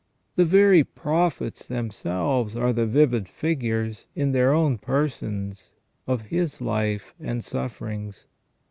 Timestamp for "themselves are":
1.67-2.73